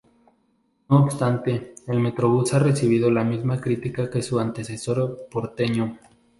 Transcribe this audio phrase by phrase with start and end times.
[0.89, 5.99] No obstante el Metrobús ha recibido la mismas críticas que su antecesor porteño.